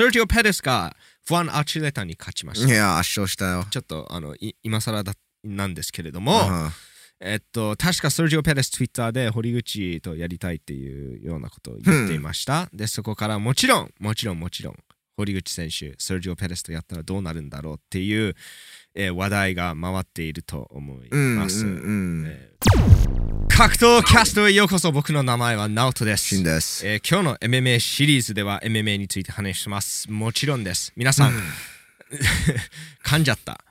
[0.00, 2.72] セルジオ・ペレスがファン・アチュレタに勝ちました。
[2.72, 3.66] いや、圧勝したよ。
[3.70, 5.12] ちょっとあのい今更だ
[5.44, 6.70] なんですけれども、うん
[7.20, 12.70] えっと、確かセルジオ・ペレス、ツイッターで堀口とやりたいっていうようなことを言っていました。
[12.72, 14.76] で、そこからもちろん、もちろん、もちろん、
[15.18, 18.34] 堀口選手、セルジオ・ペレスとやったらどうなるんだろうっていう、
[18.94, 21.64] えー話題が回っていると思いうん、うん、ます。
[21.64, 22.24] うん。
[22.26, 26.42] えー格闘キャストへようこそ僕の名前はナオトです。
[26.42, 26.86] です。
[26.86, 30.10] えー今日の MMA シリーズでは MMA について話します。
[30.10, 30.92] もちろんです。
[30.96, 31.32] 皆さん、
[33.04, 33.62] 噛んじゃった。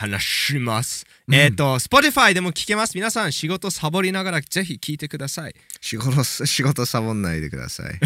[0.00, 1.04] 話します。
[1.30, 2.94] えっ、と、Spotify でも聞けます。
[2.94, 5.54] 皆さん、仕事サボりながらぜひ聞いてください。
[5.82, 8.00] 仕事、 仕事サボんないでください。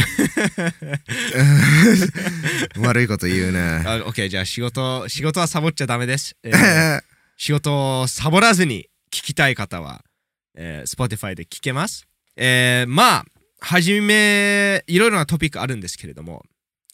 [2.82, 3.60] 悪いこと言うね。
[3.86, 6.34] あ OK、じゃあ仕事、仕事はサボっちゃダメです。
[6.42, 7.02] えー
[7.38, 10.04] 仕事をサボらずに聞きたい方は、
[10.56, 12.08] えー Spotify で聞けます。
[12.36, 13.24] えーまあ、
[13.60, 16.44] はじめ、いろいろなトピックあるんですけれども、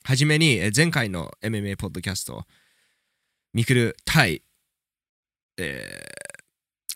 [0.02, 2.46] はじめに、えー前回の MMA ポッドキャスト、
[3.54, 4.42] ミクル対、
[5.63, 6.07] え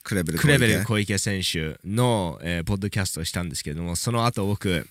[0.02, 4.86] クレベルークレベル小池選手の、えーポッドキャストをしたんですけれども、その後僕、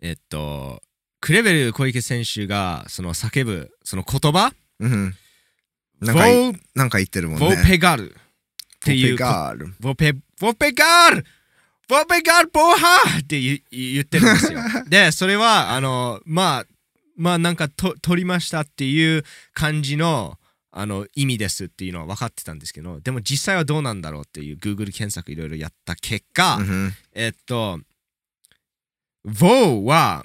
[0.00, 0.80] えっと、
[1.20, 5.14] クレベル小池選手がその叫ぶその言葉、うん。
[6.00, 7.56] なんかい、なんか言ってるもんね。
[7.56, 8.16] ボペガルっ
[8.80, 9.74] ていうボペガール。
[9.80, 11.26] ボペ、ボペガール
[11.88, 14.60] ボペガールボーハーって言言ってるんですよ。
[14.88, 16.66] で、それは、あの、まあ、
[17.16, 20.38] まあなんかと取りましたっていう感じの
[20.76, 27.78] あの意味ですっていうのは分かってたんですけど、でも実際はどうなんだろうっていう Google 検索いろいろやった結果、うんえっと、
[29.24, 30.24] VO は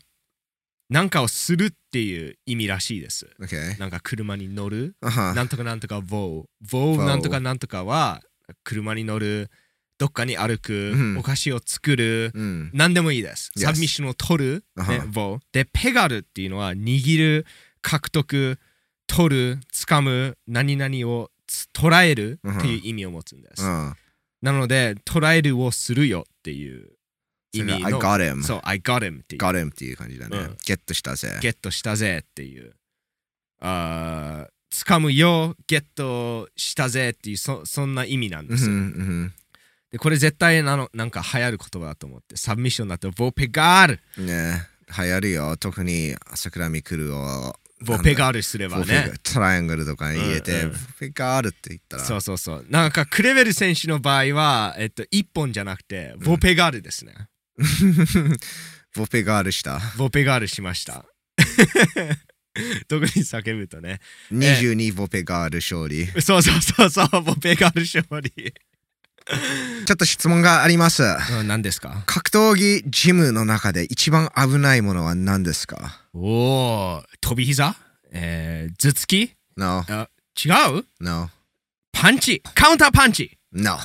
[0.90, 3.30] 何かをするっていう意味らしいです。
[3.40, 3.80] OK。
[3.80, 6.46] なんか車に乗るあはなんとかなんとか VO。
[6.66, 8.22] VO なんとかなんとかは
[8.64, 9.52] 車に乗る、
[10.00, 12.72] どっかに歩く、うんお菓子を作る、うん。
[12.74, 13.52] 何でもいいです。
[13.56, 15.40] Yes サブミッションを取る、ね、Uh-huh VO。
[15.52, 17.46] で、ペガルっていうのは握る、
[17.84, 18.58] 獲得、
[19.10, 23.64] 取る、掴む、何々をつ捉えるっていう意味を持つんです。
[23.64, 23.96] うん。
[24.42, 26.92] なので、捉えるをするよっていう
[27.52, 28.00] 意味 I の。
[28.00, 28.44] got him.
[28.44, 29.42] そう、I got him っていう。
[29.42, 30.58] got him っていう感じだねうん。
[30.64, 31.40] ゲットしたぜ。
[31.42, 32.74] ゲットしたぜっていう。
[33.62, 38.70] あー掴むよ、ゲットしたぜっていうそそんな意味なんうんです
[39.92, 44.26] でこれ絶対なのなんか流行る言葉だと思って、サブミッションだとボペガール、うん。
[44.28, 45.58] ね流行るよ。
[45.58, 47.56] 特に桜見来るを。
[47.82, 49.18] ボペガールすればねガ。
[49.20, 52.04] トライアングルとかに入れて、うんうんボペガールって言ったら。
[52.04, 52.66] そうそうそう。
[52.70, 57.14] なんかクレベル選手の場合は、えっと、一本じゃなくて、ボペガールですね。
[58.96, 59.80] ボペガールした？
[59.98, 61.06] ボペガールしました。
[62.88, 64.00] 特に叫ぶとね。
[64.34, 66.08] 22ボペガール勝利。
[66.22, 68.54] そうそうそうそう、ボペガール勝利。
[69.86, 71.04] ちょっと質問があります。
[71.04, 72.04] うん何ですか？
[72.06, 76.02] 格闘技ジムの中で一番危ないものは何ですか？
[76.14, 76.20] お
[77.00, 77.76] お、飛び膝？
[78.12, 80.10] えー、頭突き ?No, あ
[80.44, 81.30] 違う？No,
[81.92, 82.42] パンチ？
[82.56, 83.78] カウンターパンチ？No.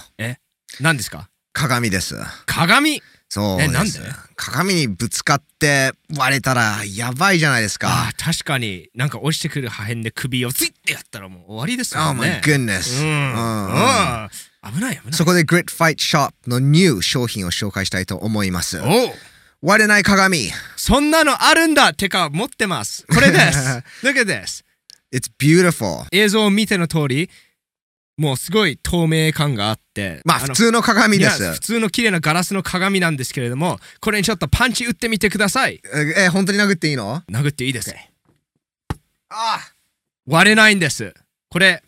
[0.81, 1.29] 何ですか？
[1.53, 2.17] 鏡です。
[2.47, 3.03] 鏡？
[3.29, 3.71] そうです。
[3.71, 4.01] えなんで？
[4.37, 8.11] 鏡にぶつかって割れたらやばいじゃないですあか。
[8.17, 12.43] ー確かになんか落ちてくる破片で首をツイッてやったらもう終わりです Oh よ my ね。
[12.45, 13.01] goodness.
[13.01, 14.29] うんうんうんうん
[14.65, 15.13] 危ない危ない。
[15.13, 18.81] そこで Grit Fight Shop のニュー商品を紹介したいと思います。
[19.63, 20.51] 割れない鏡。
[20.77, 23.07] そんなのあるんだてか持ってます。
[23.07, 23.59] これです。
[24.03, 24.65] Look at this.
[25.13, 26.07] It's beautiful.
[26.13, 27.31] 映像を見ての通り、
[28.17, 30.17] もうすごい透明感があって。
[30.17, 31.43] のまあ普通の鏡でいす。
[31.43, 35.81] や普通の綺麗なガラスの鏡なんですけれども、これにちょっとパンチ打ってみてください。
[35.95, 37.23] え、え本当に殴っていいの？
[37.31, 37.95] 殴っていいです。
[39.31, 39.61] あ
[40.27, 41.15] 割れないんです。
[41.49, 41.83] これ、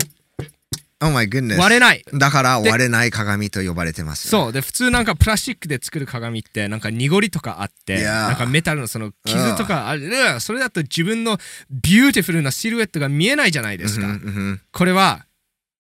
[1.01, 1.59] Oh my goodness.
[1.59, 2.05] 割れない。
[2.15, 4.29] だから割れない鏡と呼ばれてます。
[4.29, 4.53] そう。
[4.53, 10.07] で、普通なんかプラスチックで作る鏡って、なんか濁りとかあって、なんかメタルのその傷とかある。
[10.07, 11.39] うんそれだと自分の
[11.71, 14.07] ビューティフルなシルエットが見えないじゃないですか。
[14.07, 15.27] うんうんこれは、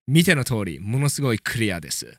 [0.09, 2.17] 見ての通り、ものすごいクリアです。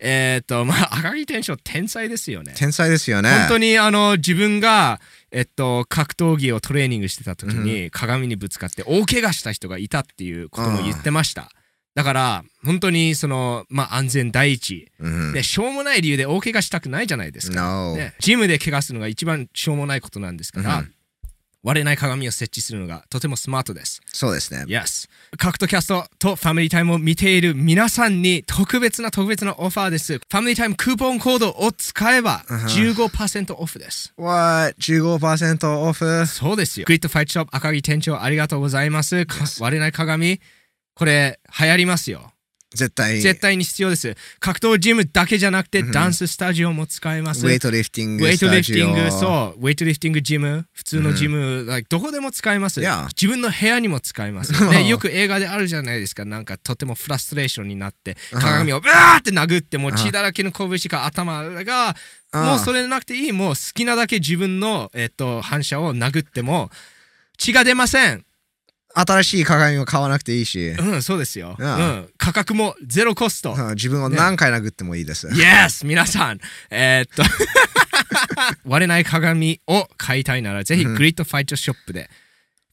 [0.00, 2.52] えっ、と、まあ、赤木天章天才ですよね。
[2.54, 3.30] 天才ですよね。
[3.30, 5.00] 本当にあの自分が、
[5.30, 11.50] えっと、格闘技をトレーニングしてた時に鏡にぶつかって大怪我した人がいたっていうことも言ってました。
[11.94, 17.94] だから本当にその、まあ、安全第一うんでしょうもない理由で大怪我したくないじゃないですか。
[17.94, 20.94] ね、ジムで怪我するのが一番しょうもないことなんですから、うん
[21.62, 24.00] 割れない鏡を設置するのがとてもスマートです。
[24.06, 24.64] そうですね。
[24.66, 25.08] Yes。
[25.36, 30.18] 格闘キャストとファミリータイムを見ている皆さんに特別な特別なオファーです。
[30.18, 34.14] ファミリータイムクーポンコードを使えば15%オフです。
[34.16, 34.74] What?
[34.80, 36.26] 15%オフ？
[36.26, 36.86] そうですよ。
[36.86, 39.26] グリッドファイトショップ赤木店長ありがとうございます。
[39.26, 40.40] か割れない鏡、
[41.00, 42.30] これ流行りますよ。
[42.74, 43.20] 絶対。
[43.20, 44.14] 絶対に必要です。
[44.38, 47.46] 格闘ジムだけじゃなくて、うんダンススタジオも使えます。
[47.46, 49.10] ウェイトリフティングウェイトリフティング、う。
[49.10, 52.82] そう、ウェイトリフティングジム、普通のジム、like どこでも使えます。
[52.82, 53.06] Yeah.
[53.06, 54.52] 自分の部屋にも使えます。
[54.68, 61.96] ね、よく映画であるじゃないですか、なんかとてもフラストレーションになって、鏡をブワーって殴って、もう血だらけの拳か頭が、
[62.34, 66.70] もうそれなくていい、もう好きなだけ自分の、えっと、反射を殴っても、
[67.38, 68.26] 血が出ません。
[68.94, 71.56] 新しい鏡を買わなくていいし、うん、そうですよ。
[71.58, 73.54] う.ん、価格もゼロコスト。
[73.54, 75.28] うん自分を何回殴ってもいいです。
[75.28, 75.86] Yes!
[75.86, 76.40] 皆さん、
[76.70, 77.22] えーっと、
[78.64, 82.10] 割れない鏡を買いたいなら、ぜひグリッドファイトショップで、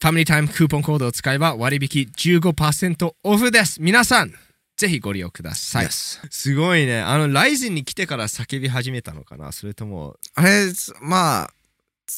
[0.01, 3.81] ファミリータイムクーポンコードを使えば割引15%オフです。
[3.81, 4.33] 皆さん、
[4.77, 5.85] ぜひご利用ください。
[5.85, 7.01] Yes すごいね。
[7.01, 9.51] あの、ライズンに来てから叫び始めたのかな？
[9.51, 10.71] それとも、あれ、
[11.01, 11.53] まあ、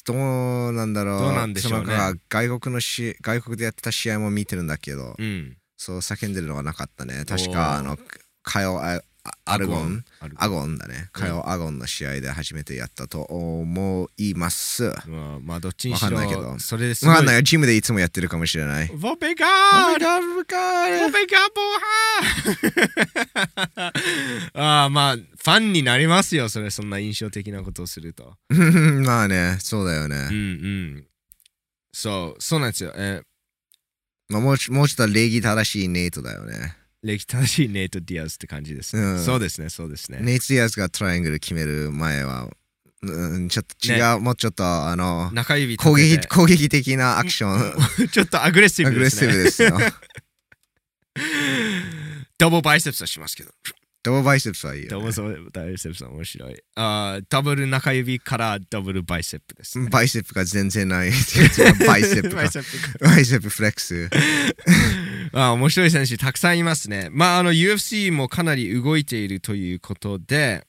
[0.06, 1.20] どうなんだろう。
[1.20, 1.96] どうなんでしょうね
[2.30, 5.58] 外国のし、外国でやってた試合も見てるんだけど、うん。
[5.78, 7.24] そう叫んでるのがなかったね。
[7.28, 7.98] 確か、あの、
[8.44, 9.02] カヨア
[9.46, 10.44] アルゴン、アルゴン。
[10.44, 11.10] アゴンだね。
[11.12, 14.86] カヨアゴンの試合で初めてやったと思います。
[14.86, 17.16] わまあ、まあ、どっちにしわかんないけどろ、それですごい。
[17.16, 17.42] かんないよ。
[17.42, 18.88] ジムでいつもやってるかもしれない。
[18.88, 20.56] ボベガーガブカ
[21.08, 28.36] ボベガボハー ああ、まあ、ファンになりますよ、それ、そんな印象的なことをすると。
[28.52, 28.56] ー
[29.06, 30.28] まあね、そうだようんね。
[30.32, 31.06] うん。
[31.92, 32.94] そう、そうなんですよ。
[32.96, 33.24] えー
[34.30, 36.76] まあ、もうちもうちょっと礼儀正しいネイトだよね。
[37.04, 40.20] 礼儀正しいネイト・ディアスって感じですね、うんそうですね、そうですね。
[40.22, 42.50] ネイト・ディアスがトライアングル決める前は、
[43.02, 49.72] うん、ちょっと違う、もうちょっとあの、中指攻撃攻撃的なアクション、 ちょっとアグレッシアグレッシブですね。
[49.72, 49.94] ブですよ。
[52.38, 53.52] ダブルバイセプスはしますけど。
[54.02, 55.12] ドボバイセプスはいいダよ、ね。
[55.12, 56.56] ブルバイセプスは面白い。
[56.76, 59.90] あーダブル中指からダブルバイセプです、ね。
[59.90, 61.12] バイセプが全然ない。
[61.86, 62.50] バイセプが バイ。
[62.50, 62.70] セプ
[63.02, 64.10] バイセプフレックス。
[65.34, 67.10] あ面白い選手たくさんいますね。
[67.12, 70.66] まあ、あの UFC もかなり動いているということで、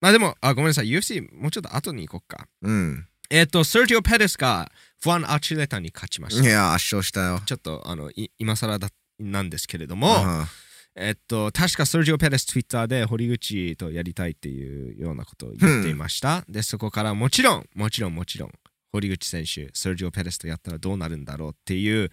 [0.00, 2.48] まあでも、あごめんなさい、UFC もうちょっと後に行こうか。
[2.62, 3.06] うん。
[3.30, 4.70] えっ、と、セルティオ・ペレスが
[5.00, 6.42] ファン・アーチレタに勝ちました。
[6.42, 7.40] いや、圧勝したよ。
[7.46, 8.88] ちょっとあのい今更だ
[9.18, 10.48] なんですけれども、あ
[10.94, 16.44] えっと、確かセルジオ・ペレス、ツイッターで堀口とやりたいっていうようなことを言っていました。
[16.48, 18.52] で、そこからもちろん、もちろん、もちろん、
[18.92, 22.10] 堀口選手、セルジオ・ペレスとやったらどうなるんだろうっていう、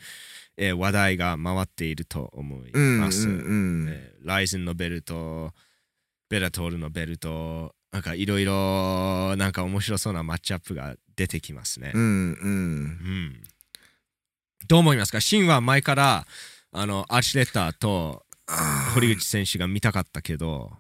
[0.62, 3.28] えー話題が回っていると思います。
[4.24, 5.54] ライゼンのベルト、
[6.30, 11.94] ベラトールのベルト、なんかいろいろ、なんか面白そうなマッチアップが出てきますね。
[11.96, 12.12] うんうん。
[12.12, 13.44] うん
[14.68, 15.22] どう思いますか？
[15.22, 16.28] シンは前から
[16.74, 18.26] あのアーチレッターと
[18.94, 20.74] 堀口選手が見たかったけど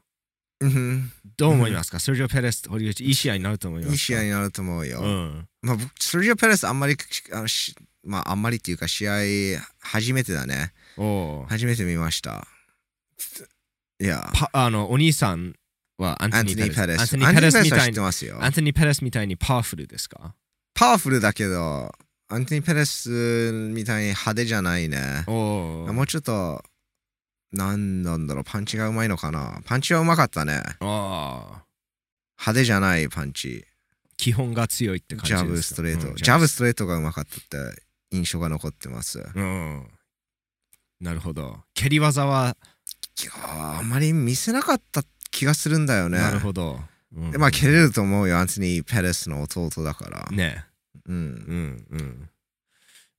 [0.61, 3.93] うんどう思いますか、セルジオ・ペレスと堀口いい試合になると思いますか？
[3.93, 4.99] いい試合になると思うよ。
[5.01, 6.97] うんまあ、僕セルジオ・ペレスあんまり、
[7.31, 9.13] あのしまあ、あんまりっていうか試合
[9.79, 10.73] 初めてだね。
[11.47, 12.47] 初めて見ました。
[14.01, 15.55] いや、パあのお兄さん
[15.97, 17.01] はアントニー・ペレス。
[17.01, 18.49] アントニー・ペレスみたいにア。
[18.49, 20.33] ントニー・ペレスみたいにパワフルですか？
[20.73, 21.93] パワフルだけど、
[22.29, 25.23] アントニー・ペレスみたいに派手じゃないね。
[25.27, 26.63] もうちょっと、
[27.51, 29.61] なんなんだろう、パンチがうまいのかな？
[29.65, 30.61] パンチはうまかったね。
[30.81, 31.63] あ
[32.39, 33.65] 派手じゃないパンチ。
[34.17, 35.45] 基本が強いって感じですか？
[35.45, 36.09] ジャブ、ストレート。
[36.09, 37.39] うんジャブ、ストレートがうまかったっ
[37.73, 37.81] て
[38.11, 39.23] 印象が残ってます。
[39.33, 39.87] うん
[41.01, 42.57] なるほど蹴り技は、
[43.21, 46.17] いやーあんまり見せなかった気がするんだよね。
[46.17, 46.79] なるほど、
[47.15, 50.27] うんでまあ、蹴れると思うよ、アントニー・ペレスの弟だから。
[50.29, 50.65] ね
[51.07, 51.15] うん。
[51.15, 52.29] うんうん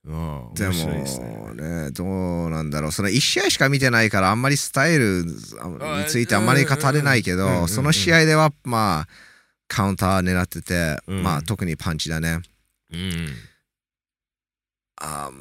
[0.03, 2.91] でもね、どうなんだろう。
[2.91, 5.35] その1試合しか見てないから、あんまりスタイルに
[6.07, 9.07] ついてあんまり語れないけど、その試合では、まあ、
[9.67, 12.39] カウンター狙ってて、うんまあ、特にパンチだね。
[12.91, 13.27] うん
[15.03, 15.31] あ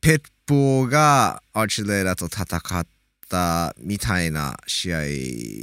[0.00, 2.86] ペッポーがアーチレーラと戦っ
[3.28, 5.00] たみたいな試合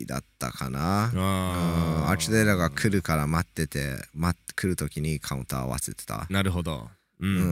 [0.05, 1.05] だったかな。
[1.05, 6.27] アーチレーラが来るから待ってて、待って来るときにカウンター合わせてた。
[6.29, 6.89] なるほど。
[7.19, 7.49] うんううんう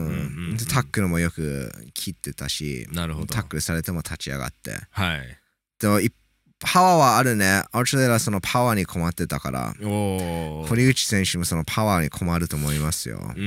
[0.50, 4.76] んん、でタックルもよく切ってたし、タックルされても立ち上がって。
[4.90, 5.38] はい。
[5.78, 6.12] でも、い
[6.64, 7.64] パワーはあるね。
[7.72, 9.74] アーチェレラそのパワーに困ってたから。
[9.80, 13.18] 堀内選手もそのパワーに困ると思いますよ。
[13.18, 13.42] うんうんう。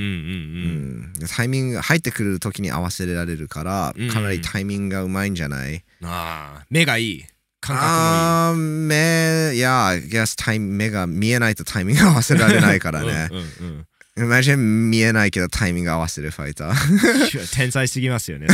[1.20, 7.24] うんタイミング入ってくる時に合わせられるから、うんかなりタイミングがうまいんじゃない、ああ、目がいい。
[7.60, 13.02] 感覚もあー目、いや、I guess タイ目が見えないとタイミング合わせられないから。
[13.02, 13.28] ね。
[13.30, 13.86] うんうんうん。
[14.16, 17.54] Imagine 見えないけどタイミング合わせるファイター。
[17.54, 18.46] 天才すぎますよね。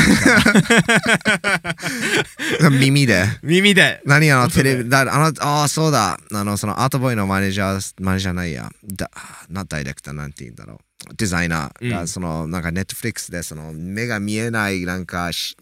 [2.81, 3.25] 耳で。
[3.45, 4.03] 耳で。
[4.05, 6.19] 何あのテレビ、だあの、ああ、そうだ。
[6.33, 8.71] あの、そのアートボーイのマネージャー、マネージャーないや。
[8.85, 9.11] だ、
[9.49, 11.15] な、ダイレクターなんて言うんだろう。
[11.17, 15.57] デザイナーが、うんその、なんかネットフリックスで、その、目が見えない、なんかし、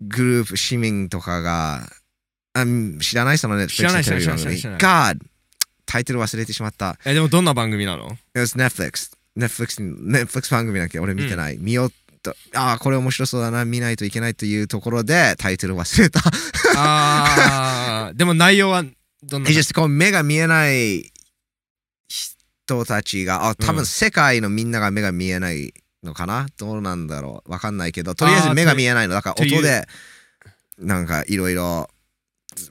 [0.00, 1.86] グループ、市民とかが、
[2.54, 2.64] あ
[3.00, 5.33] 知らないそのね、知らないテレビ番組知らない知らない God!
[5.94, 6.98] タイトル忘れてしまった。
[7.04, 9.12] え、でもどんな番組なの？It was Netflix。
[9.38, 10.98] Netflix, Netflix 番組だっけ？
[10.98, 11.56] 俺見てない。
[11.60, 12.34] 見ようと。
[12.52, 13.64] ああ、これ面白そうだな。
[13.64, 16.20] 見ないといけないというところでタイトル忘れた。
[16.76, 18.82] あー、 でも内容は
[19.22, 21.12] どんな just こう目が見えない
[22.08, 25.72] 人たちが、あ多うん分世界のみんなが目が見えない
[26.02, 26.48] のかな？
[26.56, 27.52] どうなんだろう？
[27.52, 29.14] わかんないけど、とりあえず目が見えないの。
[29.14, 29.86] だから音で、
[30.80, 31.88] なんかいろいろ、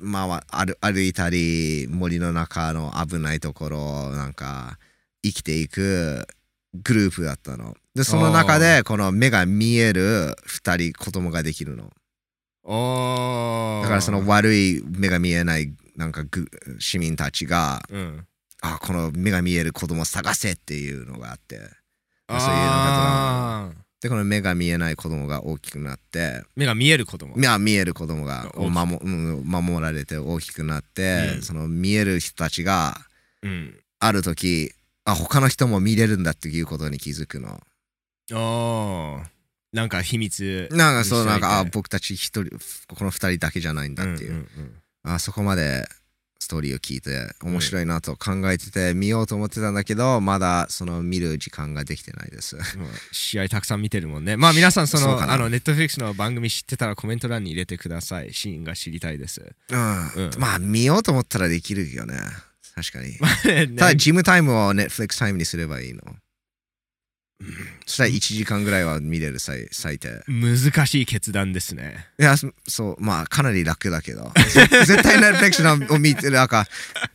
[0.02, 4.78] まあ、歩歩いたり、森の中の危ないところ、なんか
[5.24, 6.28] 生きていく
[6.74, 7.76] グループだったの。
[7.96, 11.92] で、その中で、この目が見える二人子供ができるの。
[13.82, 16.50] だからその悪い目が見えないなんかぐ
[16.80, 18.28] 市民たちが、うん。
[18.64, 23.72] あこの目が見える子供を探せっていうのがあってそういうのが
[24.04, 27.38] でこの目が見えない子供が大きくなって目が見える子供。
[27.38, 31.42] 目が見える子供が守,、うん、守られて大きくなって、うん。
[31.42, 32.98] その見える人たちが
[33.44, 33.80] うん。
[34.00, 34.74] ある時
[35.06, 37.62] あ他の人も見れるんだっていうことに気づくの。
[38.34, 39.24] おー。
[39.72, 40.68] なんか秘密。
[40.74, 42.58] なんかそうなんかあ僕たち一人
[42.94, 44.48] この二人だけじゃないんだっていう、んんん。
[45.04, 45.88] あそこまで
[46.44, 52.58] ストーリーを聞いて面白いなと考えてて見ようと思ってたんだけどまだその見る時間ができてないです。
[52.58, 52.64] うん
[53.12, 54.38] 試合たくさん見てるもんね。
[54.38, 58.34] まあ皆さんその、あの、ネットフリックスの番組知ってたらコメント欄に入れてください。
[58.34, 59.56] シーンが知りたいです。
[59.70, 59.82] うんう
[60.28, 62.18] んまあ見ようと思ったらできるよね。
[62.76, 63.12] 確かに。
[63.46, 66.02] ねただ、ジムタイムを Netflix タイムにすればいいの。
[67.86, 70.24] そしたら1時間ぐらいは見れる最最低。
[70.28, 72.08] 難しい決断ですね。
[72.20, 74.32] いや、そそう、まあかなり楽だけど。
[74.54, 76.68] ぜ 絶対 Netflix のを見てる、なんか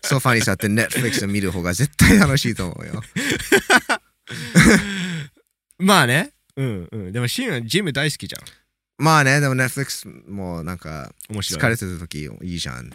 [0.03, 3.03] ソファに座って Netflix を見る方が絶対楽しいと思うよ。
[5.79, 6.31] まあね。
[6.57, 7.13] うんうん。
[7.13, 8.43] でもシーンはジム大好きじゃん。
[8.99, 11.63] まあね、でも Netflix もなんか面白い。
[11.63, 12.91] 疲れてる時いいじゃん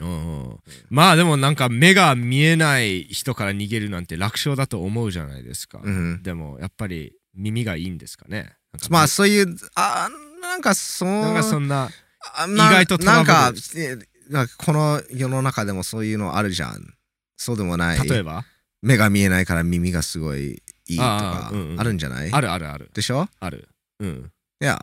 [0.90, 5.80] まあでもなんか目が見えない人から逃げるなんて楽勝だと思うじゃないですか。
[5.82, 8.56] うんでもやっぱり耳がいいんですかね？
[8.80, 10.10] かまあそういう、あ
[10.42, 11.90] なんかそう、なんかそんな、
[12.48, 16.94] 意外とトラブルなんかこの世の中でもそういうのあるじゃん。
[17.38, 18.08] そうでもない。
[18.08, 18.46] 例えば？
[18.82, 22.32] 目が見えないから耳がすごいいいとかあるんじゃない？
[22.32, 22.90] あるあるある。
[22.94, 23.28] でしょ？
[23.40, 23.70] ある。
[24.00, 24.32] うん。
[24.62, 24.80] いや。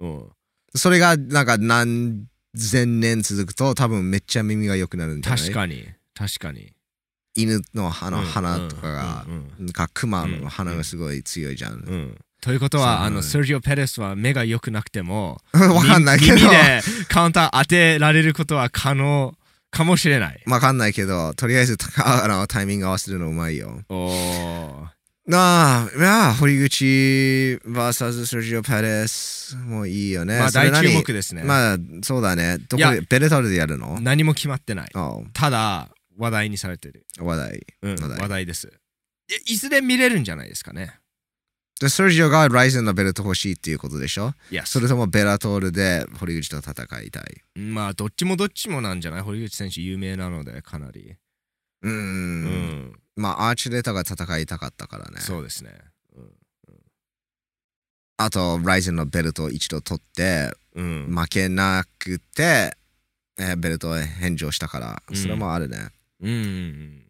[0.00, 0.28] うん。
[0.74, 5.40] それがなんか何千年続くと多分めっちゃ耳が良くなるんじゃない？
[5.40, 5.86] 確かに。
[6.14, 6.72] 確かに。
[7.36, 9.26] 犬のあのうん鼻とかが
[9.72, 12.16] かクマの鼻がすごい強いじゃん。
[12.40, 16.34] ということは、あの、セルジオ・ペレスは目が良くなくても、 わかんないけど。
[16.36, 19.34] 耳でカウンター当てられることは可能
[19.70, 20.42] かもしれない。
[20.46, 23.82] わかんないけど、とりあえずたあのタイミング合わせるのうまいよ。
[23.88, 24.96] おー。
[25.26, 26.84] なあ、いや、堀口
[27.66, 30.38] VS セルジオ・ペレスもういいよね。
[30.38, 31.42] まあ大注目ですね。
[31.42, 32.58] まあ、そうだね。
[32.68, 33.98] どこで、ベルトルでやるの？
[34.00, 34.90] 何も決まってない。
[34.94, 37.06] あただ、話題にされてる。
[37.18, 37.66] 話題。
[37.82, 38.72] うん、話題話題です。
[39.48, 40.98] いいずれ見れるんじゃないですかね。
[41.80, 44.32] で、セルジオがライゼンのベルト欲しいっていうことでしょ？
[44.50, 47.60] いや、それともベラトールで堀口と戦いたい。
[47.60, 49.20] まあ、どっちもどっちもなんじゃない？
[49.20, 51.16] 堀口選手有名なので、かなり。
[51.82, 51.90] うー。
[51.90, 52.92] うんん。
[53.16, 55.20] まあ、アーチレーターが戦いたかったからね。
[55.20, 55.72] そうですね。
[58.16, 61.14] あと、ライゼンのベルトを一度取って、うん。
[61.14, 62.74] 負けなくて、
[63.38, 65.90] えーベルトを返上したから、うんそれもあるね。
[66.20, 67.02] うんうん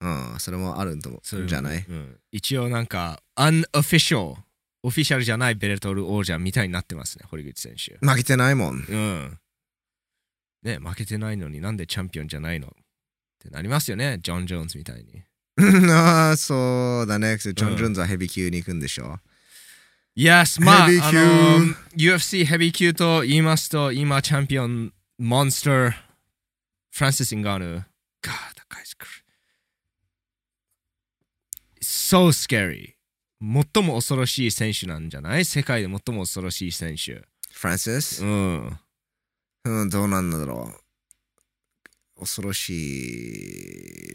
[0.00, 0.32] うん。
[0.32, 1.84] うん、それもあると思うんじゃない？
[1.88, 4.36] うん一応なんか、unofficial、
[4.82, 7.98] オフィシャルじゃないベルトル王者みたいになってますね、堀口選手。
[8.04, 8.76] 負けてないもん。
[8.76, 9.38] うん。
[10.64, 12.70] ね、負けてないのになんでチャンピオンじゃないのっ
[13.38, 15.22] てなりますよね、ジョン・ジョーンズみたいに。
[15.90, 17.36] ああ、そうだね。
[17.36, 19.20] ジョン・ジョーンズはヘビー級に行くんでしょ。
[20.16, 25.94] Yes、まあ、あの、UFC ヘビー級と言いますと、今チャンピオン、モンスター、
[26.92, 27.84] フランシス・インガーヌ。
[28.22, 29.22] God, that guy's cr-
[31.80, 32.94] so scary.
[33.40, 35.44] 最も恐ろしい選手なんじゃない？
[35.44, 37.22] 世界で最も恐ろしい選手。
[37.52, 38.78] フランシスうん。
[39.64, 40.72] うん、どうなんだろ
[42.16, 42.20] う。
[42.20, 42.68] 恐ろし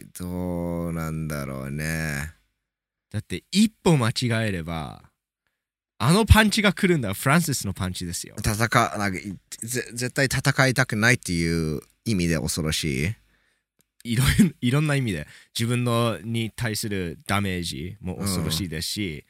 [0.03, 0.05] い。
[0.17, 2.34] どうなんだろうね。
[3.12, 5.01] だって一歩間違えれば、
[5.98, 8.36] あのパンチが来るんだフランシスのパンチですよ。
[8.38, 8.55] 戦
[8.98, 9.22] なんかい
[9.65, 13.05] ぜ絶対戦いたくないっていう意味で恐ろし
[14.03, 14.13] い？
[14.13, 14.23] いろ
[14.61, 15.27] いろんな意味で。
[15.57, 19.25] 自分のに対するダメージも恐ろしいですし、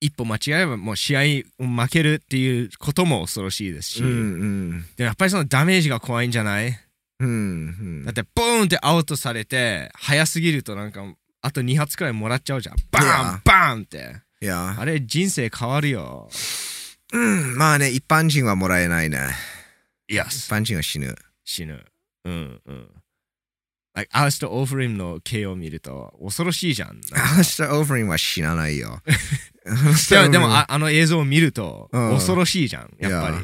[0.00, 1.20] 一歩間違えればもう試合
[1.64, 4.70] を負けるっていうことも恐ろしいですし、うんうん。
[4.96, 6.78] でもやっぱりそのダメージが怖いんじゃない？
[7.20, 8.04] うんうん。
[8.04, 11.04] だってボーンってアウトされて早すぎるとなんか
[11.40, 12.76] あと2発くらいもらっちゃうじゃん。
[12.90, 13.12] バいや。
[13.12, 14.16] ーンバーンって。
[14.42, 16.28] いや、あれ人生変わるよ。
[17.12, 19.18] うん、まあね、一般人はもらえないね。
[20.10, 21.14] Yes 一般人は死ぬ。
[21.44, 21.84] 死ぬ。
[22.24, 22.88] うんうん。
[23.94, 26.88] like アースト・オーフリムの KO を見ると恐ろしいじゃん。
[26.88, 29.02] なんかアースター・オーフリンは死なないよ。
[30.10, 33.38] でもでもああの映像を見るとうん恐ろしいじゃん、やっぱ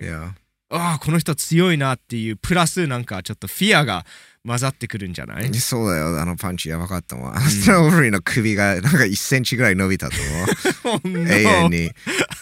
[0.00, 0.06] り。
[0.06, 0.34] いや、
[0.70, 4.04] ああ、この人強いなっていう、プラスなんかちょっとフィアが
[4.48, 5.54] 混ざってくるんじゃない？
[5.54, 7.36] そうだよ、あのパンチやばかったもん。
[7.36, 10.98] アースター・オーフリンの首がなんか1センチぐらい伸びたと思う。
[11.00, 11.00] Oh.
[11.04, 11.92] 永遠に。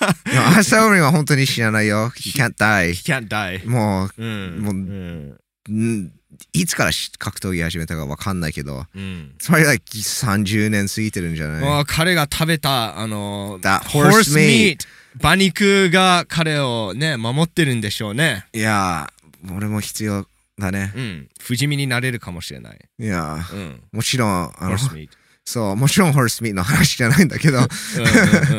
[0.00, 2.10] アースター・オーフリンは本当に死なないよ。
[2.16, 2.90] He can't die.
[2.92, 3.68] He can't die.
[3.68, 4.58] もうん。
[4.62, 5.36] もううん。
[5.68, 6.12] う、ん
[6.52, 9.34] いつから格闘技始めたかわかんないけど、うん。
[9.38, 11.84] つまり like 30年過ぎてるんじゃない？
[11.86, 14.78] 彼が食べた、あの、That horse meat.
[15.18, 18.44] 馬肉が彼をね、守ってるんでしょうね。
[18.52, 19.10] いや、
[19.56, 20.26] 俺も必要
[20.58, 20.92] だね。
[20.94, 21.28] うん。
[21.40, 22.78] 不死身になれるかもしれない。
[22.98, 23.82] いや、うん。
[23.92, 24.76] もちろん、あの。
[25.44, 27.64] そう、もちろんホースミートの話じゃないんだけど、うん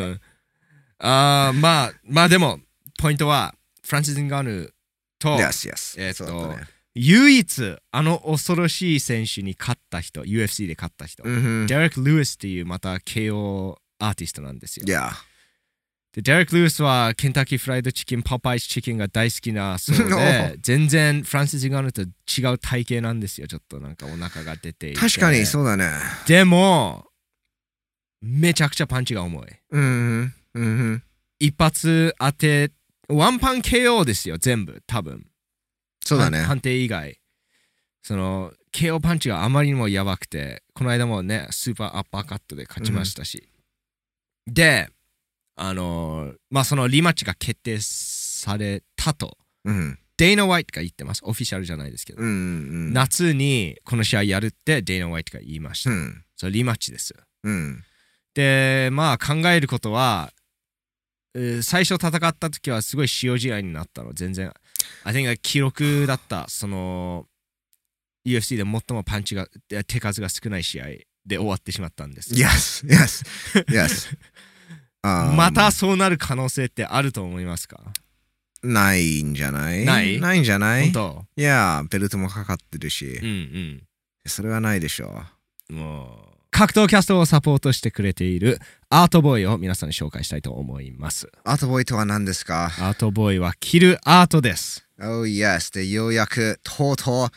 [0.00, 0.20] んうん
[1.00, 2.58] あーまあ、まあでも、
[2.98, 3.54] ポイントは、
[3.86, 4.72] フランシス・ンガーヌ
[5.18, 5.94] と、yes, yes.
[5.98, 11.36] えーっとね唯一、あの恐ろしい選手に勝った人、UFC で勝った人、デレ
[11.86, 14.86] ック・ルイスっていうまた KO アーティストなんですよ。
[14.86, 15.12] いや、
[16.18, 23.46] でデレック・ルイスはケンタッキーフライドチキン、パパイスチキンが大好きなそう おで、全然フランシス・ガーヌと違う体型なんですよ。
[23.46, 24.98] ちょっとなんかお腹が出ていて。
[24.98, 25.92] 確かにそうだね。
[26.26, 27.06] でも、
[28.20, 29.46] めちゃくちゃパンチが重い。
[29.70, 31.02] うんうん。
[31.38, 32.72] 一発当て、
[33.08, 35.24] ワンパン KO ですよ、全部、多分。
[36.04, 36.40] そうだね。
[36.40, 37.20] 判定以外。
[38.02, 43.48] その、KO パンチがあまりにもやばくて、この間もね、スーパーアッパーカットで勝ちましたし。
[44.48, 44.90] で、
[45.60, 49.98] あのーまあ、そのリマッチが決定されたと、うん。
[50.16, 51.20] デイナ・ホワイトが言ってます。
[51.24, 52.22] オフィシャルじゃないですけど。
[52.22, 52.92] うんうん。
[52.92, 55.90] 夏にこの試合やるってデイナ・ホワイトが言いました。
[55.90, 56.24] うん。
[56.36, 57.14] それリマッチです。
[57.44, 57.84] うん。
[58.34, 60.32] で、まあ考えることは、
[61.34, 64.12] えー最初戦った時はすごい塩試合になったの。
[64.12, 64.52] 全然。
[65.04, 66.48] I think 記録だった。
[66.48, 67.26] その、
[68.26, 70.86] UFC で最もパンチが、え手数が少ない試合
[71.26, 72.34] で終わってしまったんです。
[72.34, 73.24] Yes, yes,
[73.68, 74.16] yes.
[75.02, 77.80] またそうなる可能性ってあると思いますか？
[78.62, 79.84] ないんじゃない？
[79.84, 80.20] ない？
[80.20, 80.90] ないんじゃない？
[80.90, 81.40] 本当？
[81.40, 83.82] いや、ベルトもかかってるしう、ん
[84.26, 85.22] それはないでしょ
[85.70, 85.76] うん。
[85.76, 88.58] もう、格闘キャストをサポートしてくれている
[88.90, 91.26] アートボーイを皆さんに紹介したいと思います。
[91.26, 91.30] う。
[91.44, 92.64] アートボーイとは何ですか？
[92.66, 94.84] アートボーイは着るアートです。
[95.00, 95.72] Oh yes.
[95.72, 97.28] で、ようやくとうとう、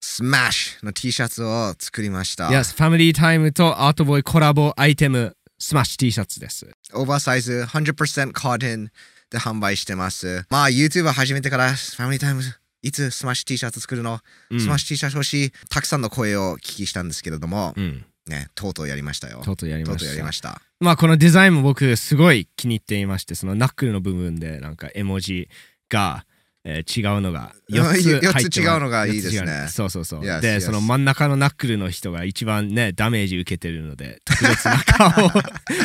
[0.00, 2.46] スマッシュの T シャツを作りました。
[2.48, 6.70] Yes、ファミリータイムとアートボーイコラボアイテム、スマッシュ T シャツです。
[6.94, 8.90] オーバーサイズ100%コットン
[9.30, 10.46] で販売してます。
[10.48, 12.40] まあ YouTube 始めてからファミリータイム
[12.80, 14.20] いつスマッシュ T シャツ作るの、
[14.50, 18.04] うんスマッシュ T シャツ欲しいたくさんの声を聞きしたんですけれども、うん。
[18.26, 19.42] ね、とうとうやりましたよ。
[19.44, 20.14] とうとうやりとうとうました。
[20.14, 20.62] やりました。
[20.80, 25.50] まあこのデザインも僕すごい気に入っていまして、そのナックルの部分でなんか絵文字
[25.90, 26.24] が、
[26.64, 30.40] えー違うのが4 つ入ってます四つ違うのがいいですねそうそうそう。
[30.40, 35.30] で.その真ん中のナックルの人が一番ね、ダメージ受けてるので、特別な顔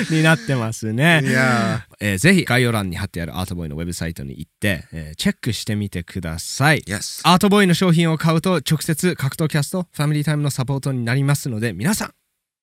[0.09, 1.21] になってますね。
[1.25, 6.81] いやえーぜひ概要欄に貼ってあるアートボーイのウェブサイトに行って、えーチェックしてみてください。
[6.81, 7.21] ー、Yes。
[7.23, 12.11] アートボーイの商品を買うと直接格闘キャスト、ファミリータイムのサポートになりますので、皆さん、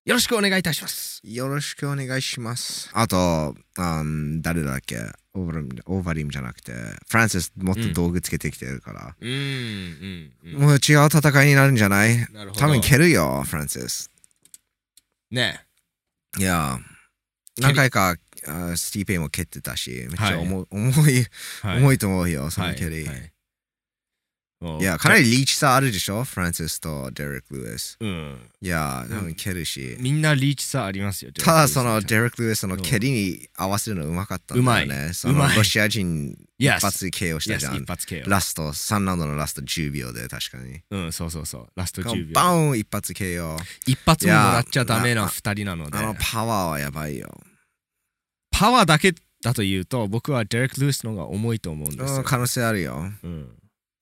[0.05, 1.21] よろしくお願いいたします。
[1.23, 2.91] よろしくお願いします。
[2.93, 4.97] あと、あん誰だっけ？
[5.33, 10.61] オーバリムオーバリムじゃなくて、フランシスもっと道具つけてきてるから、うん、うん、うん。
[10.61, 12.19] もう違う戦いになるんじゃない？
[12.33, 12.61] なるほど。
[12.61, 14.11] 多分蹴るよ、フランシス。
[15.31, 15.65] ね。
[16.37, 16.81] いや、
[17.61, 18.17] 何回か
[18.49, 21.27] あスティーペイも蹴ってたし、めっちゃ重,、重い、
[21.63, 23.07] はい重いと思うよ、そはいの蹴り。
[23.07, 23.31] はいもう
[24.81, 26.25] いや、かなりリーチ差あるでしょ？
[26.25, 27.97] フランシスとデレック・ルイス。
[28.01, 28.39] うん。
[28.61, 29.97] いや、多分蹴るし。
[29.99, 31.33] みんなリーチ差ありますよ。
[31.33, 35.13] ただそのデデレック・ルイスの蹴りに合わせるのうまかったんだようまね。
[35.13, 37.87] そうのまいロシア人一発 KO したじゃん一。
[37.87, 38.29] 発 KO。
[38.29, 40.81] ラスト、3ラウンドのラスト10秒で確かに。
[40.91, 41.67] うん、そうそうそう。
[41.75, 42.33] ラスト10秒。
[42.35, 43.57] バーン一発 KO。
[43.87, 46.03] 一発ももらっちゃダメな2人なのであ。
[46.03, 47.33] のパワーはやばいよ。
[48.51, 52.17] パワーだけだというと、僕はデレック・ルースの方が重いと思うんですよ。
[52.19, 53.11] うん可能性あるよ。
[53.23, 53.49] うん。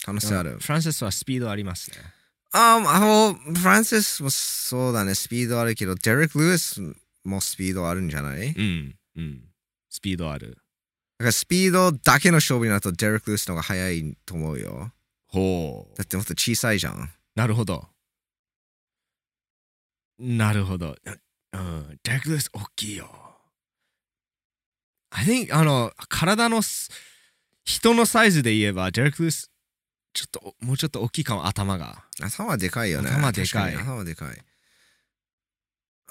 [0.05, 0.59] 可能性ある。
[0.61, 1.97] フランシスはスピードありますね。
[2.53, 6.81] ああの、フランシスもそうだね、スピードあるけど、デレック・ルイス
[7.25, 8.49] もスピードあるんじゃない？
[8.49, 8.97] だかうん。
[9.17, 9.45] うん。
[9.89, 10.59] スピードある。
[11.19, 14.91] らスピードだけの勝負になるとデレック・ルイスの方が速いと思うよ。
[15.29, 15.97] ほう。
[15.97, 17.11] だってもっと小さいじゃん。
[17.37, 17.87] なるほど。
[20.19, 20.97] なるほど。
[21.53, 21.99] うん。
[22.03, 23.09] デレック・ルイス大きいよ。
[25.11, 26.89] I think, あの、体のす
[27.65, 29.50] 人のサイズで言えば、デレック・ルイス、
[30.13, 32.05] ちょっと、もうちょっと大きいかも、頭が。
[32.21, 33.11] 頭でかいよね。
[33.11, 34.39] 頭でかい頭でかい。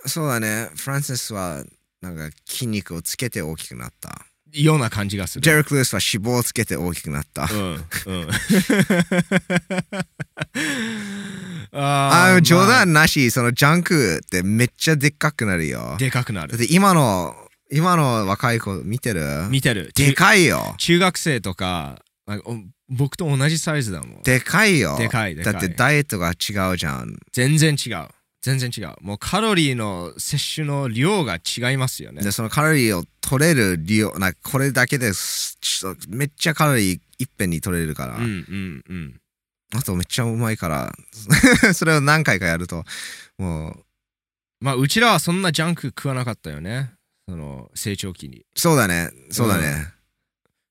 [0.06, 1.64] そうだね、フランシスは
[2.02, 4.26] なんか筋肉をつけて大きくなった。
[4.52, 5.42] ような感じがする。
[5.42, 7.44] ジェレック・ルイスは脂肪をつけて大きくなった。
[7.44, 7.86] うん。
[8.08, 8.28] うん。
[11.72, 15.98] ああ冗談なし、そのジャンクってめっちゃでっかくなるよ。
[16.00, 16.52] でかくなる。
[16.52, 17.36] だって今の、
[17.72, 19.48] 今の若い子見てる？
[19.50, 19.92] 見てる。
[19.94, 20.74] でかいよ。
[20.80, 22.02] 中学生とか、
[22.90, 24.24] 僕と同じサイズだもん。
[24.24, 24.98] でかいよ。
[24.98, 27.20] でかいでかいだってダイエットが違うじゃん。
[27.32, 28.08] 全然違う。
[28.42, 28.96] 全然違う。
[29.02, 32.32] もうカロリーの摂取の量が違いますよねで、。
[32.32, 38.16] そのカロリーを取れる量、なこれだけですちょっとめっちゃカロリーいっぺんに取れるから。
[38.16, 39.22] うんうんうん。
[39.76, 40.94] あとめっちゃうまいから、
[41.76, 42.86] それを何回かやると、
[43.38, 43.86] もう、
[44.62, 46.92] まあ、うちらはそんなジャンク食わなかったよね。
[47.28, 48.46] その成長期に。
[48.56, 49.94] そうだね、そうだね。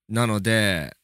[0.09, 0.97] なので、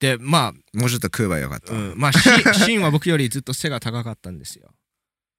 [0.00, 1.72] で、まもうちょっと食えばよかった。
[1.72, 4.74] あ、うん、まあ、 シシンは僕よりずっと背が高かったんですよ。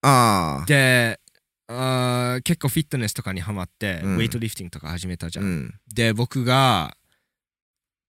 [0.03, 0.65] ああ。
[0.65, 1.19] で、
[1.67, 5.41] あー結構フィットネスとかにハマって、うんウェイトリフティングとか始めたじゃ。
[5.41, 5.73] うんん。
[5.93, 6.95] で、僕が、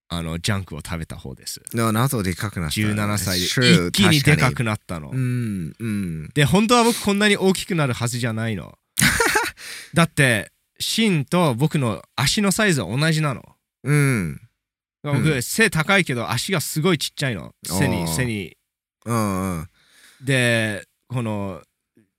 [0.08, 1.62] あの、ジャンクを食べた方です。
[1.72, 5.08] でも、ナトでかくなった、17歳で一気にでか確くなったの。
[5.10, 6.28] うん、うん。
[6.34, 8.78] で、本当は僕こんなに大きくなるはずじゃないの。
[9.94, 13.56] だって、シンと僕の足のサイズは同じなの。
[13.84, 14.40] うん。
[15.02, 17.54] 僕、うん背高いけど足がすごいちっちゃいの。
[17.64, 18.56] 背に、背に。
[19.04, 19.68] うんうん。
[20.22, 21.62] で、この、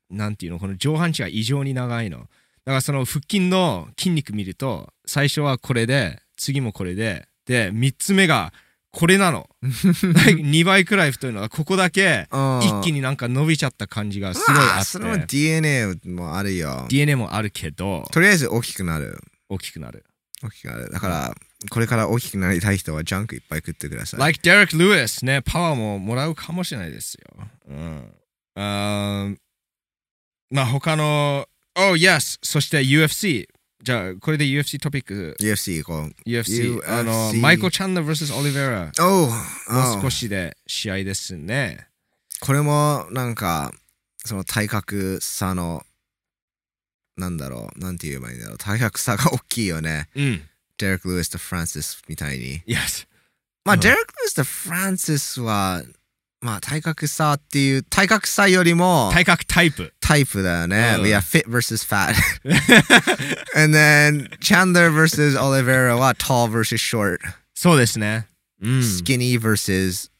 [0.09, 2.19] なんていうの、この上半身が異常に長いの。
[2.19, 2.29] だか
[2.65, 8.53] らその腹筋の筋肉見ると、最初はこれで、次もこれで、で、3つ目が
[8.93, 9.49] これなの。
[9.63, 12.27] 2倍くらい太いのは、ここだけ
[12.61, 14.85] 一気にになんか伸びちゃった感じがすごいあって。
[14.85, 16.85] それも DNA もあるよ。
[16.89, 19.19] DNA もあるけど、とりあえず大きくなる。
[19.49, 20.05] 大きくなる。
[20.43, 20.91] 大きくなる。
[20.91, 21.35] だから、
[21.69, 24.19] これから大きくなりたい人はジャンクいっぱい食ってください。
[24.19, 27.47] Like Derek Lewis ね、パワーももらうかもしれないですよ。
[27.69, 28.13] うん。
[28.55, 29.37] あー
[30.51, 32.39] まあ他の、Oh yes!
[32.43, 33.47] そして UFC。
[33.81, 36.29] じゃあ、これで UFC トピック、UFC 行こう。
[36.29, 36.79] UFC。
[36.79, 38.91] UFC あの、マイコ・チャンダー vs オリベラ。
[38.99, 41.87] おうもう少しで試合ですね。
[42.39, 43.73] これもなんか
[44.25, 45.83] その体格差の
[47.15, 50.41] なんだろうなんて言えばいいんだろう体格差が大きいよねうん。
[50.77, 53.07] デレック・ルイスとフランシスみたいに Yes。
[53.65, 55.83] まあ、うんデレック・ルイスとフランシスは
[56.41, 59.93] まあ体格差っていう体格差よりも体格タイプ。
[60.01, 62.13] タイプだよね、うん We have fit versus fat
[63.55, 67.19] and then Chandler versus Oliveira は tall versus short、
[67.53, 68.27] そうですね。
[68.61, 68.79] うん。
[68.79, 70.11] skinny versus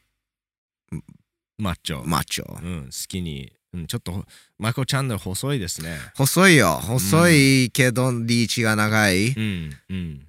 [1.57, 2.03] マッチョ。
[2.05, 3.51] マッチョうん、好きに。
[3.73, 4.23] うん、ちょっと、
[4.59, 5.97] マイコ・チャンダー細いですね。
[6.15, 10.27] 細いよ細いけどリーチが長い、うん、うん。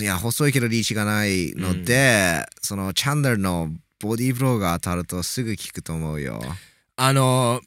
[0.00, 6.40] いや細いけどリーチがないので、そのチャンダルのボディーブローが当たるとすぐ効くと思うよ。
[6.96, 7.60] あの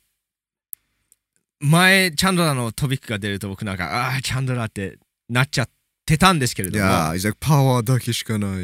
[1.59, 4.97] 前チャンドラーのトピックが出ると僕なんかああーチャンドラーって
[5.29, 5.69] なっちゃっ
[6.05, 8.63] てたんですけれどもいや、he's like パワーだけしかない。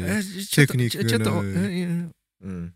[0.52, 2.74] テクニックがちょっと、うんうん。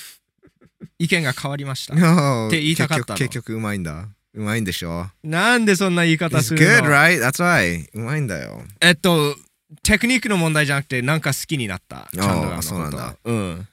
[0.98, 4.08] 意見が変わりましたって言いたかったの結局うまいんだ。
[4.34, 7.20] うまいんでしょなんでそんな言い方 It's する good, の right?
[7.20, 7.88] That's why.
[7.94, 8.62] うまいんだよ。
[8.80, 9.36] えっと
[9.82, 13.16] テクニックの問題じゃなくてなんか好きになったチャンドラーのことそうなんだ。
[13.24, 13.68] うん。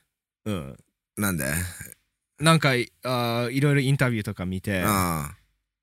[0.45, 0.77] うん。
[1.17, 1.45] なんで？
[2.39, 5.31] なんかあーいろいろインタビューとか見てあ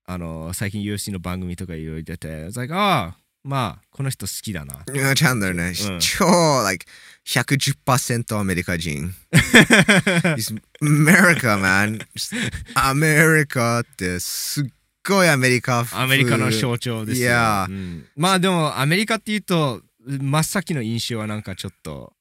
[0.05, 4.85] あの最近 UFC の番組とかいろいろ出て It's like ああまあこの人好きだな。
[4.87, 4.93] あ。
[4.93, 5.99] いやチャンダルね、うん。
[6.01, 6.27] 超、
[6.65, 6.85] like、
[7.27, 9.15] 110%アメリカ人。
[9.33, 12.05] He's America, man.
[12.75, 14.65] America ってすっ
[15.09, 16.03] ごいアメリカ風。
[16.03, 18.07] アメリカの象徴ですよ、いやうん。
[18.17, 22.13] まあでもアメリカっていうと真っ先の印象はなんかちょっと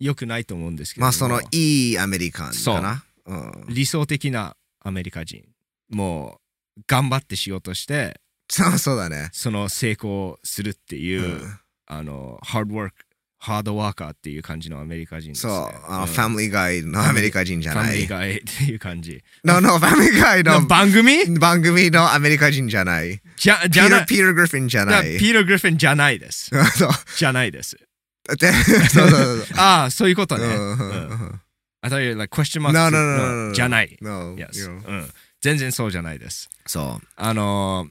[0.00, 3.04] 良くないと思うんですけどもまあそのいいアメリカンかな。
[3.26, 5.44] うん、理想的なアメリカ人
[5.88, 6.40] も
[6.76, 9.30] う頑張って仕事してそう そうだね。
[9.32, 12.94] その成功するっていう、うんあのハードワーク
[13.44, 18.08] ハードワーカーっていう感じのアメリカ人です、そうね、、あの、うんファミリーガイのアメリカ人じゃないファミリー。
[18.08, 20.42] ガイっていう感じ No, no, ファミリーガイ？
[20.42, 21.24] のの番組？
[21.38, 23.20] 番組のアメリカ人じゃない。
[23.36, 25.18] じゃじゃないピーター・グリフィンじゃじゃあない。
[25.18, 26.50] ピーター・グリフィンじゃないです
[27.18, 27.76] じゃないです
[28.38, 28.50] で
[28.88, 29.58] そうそうそう。
[29.58, 30.84] ああそういうことね、うんう
[31.24, 31.40] ん
[31.82, 33.52] I thought you were like question mark No, no, no, no, no, no.
[33.52, 33.98] じゃない。
[34.00, 34.70] No, Yes.
[34.70, 35.10] うん。
[35.42, 36.48] 全然そうじゃないです。
[36.64, 37.06] そう。
[37.16, 37.86] あの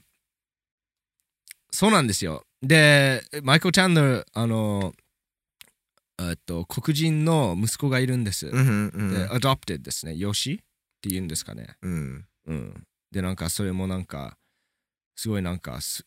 [1.70, 2.44] そうなんですよ。
[2.62, 5.03] で、マイクル・チャンダル、あのー
[6.20, 8.46] えっと、黒人の息子がいるんです。
[8.46, 10.14] うんうんで、adopted ですね。
[10.16, 10.54] 養子？
[10.54, 10.56] っ
[11.00, 11.76] て言うんですかね。
[11.82, 12.26] うん。
[12.46, 12.86] うん。
[13.10, 14.36] で、なんか、それもなんか、
[15.16, 16.06] すごいなんかす、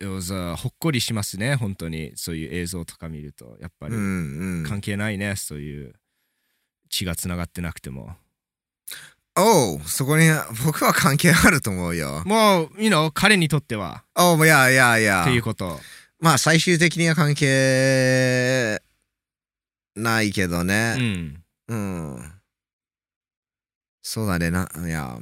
[0.00, 2.12] uh, ほっこりしますね、本当に。
[2.16, 3.56] そういう映像とか見ると。
[3.60, 4.64] やっぱり、うんうん。
[4.66, 5.94] 関係ないね、そういう
[6.88, 8.16] 血がつながってなくても。
[9.36, 10.28] おう、そこに
[10.64, 12.22] 僕は関係あると思うよ。
[12.26, 15.32] もう、you know 彼にとっては、おう、いやいやいやって。
[15.32, 15.78] いうこと。
[16.20, 18.80] まあ最終的には関係
[19.96, 20.94] ないけどうね。
[20.94, 21.42] ん。
[21.68, 22.32] うん。
[24.02, 24.68] そうだねな。
[24.86, 25.18] いや。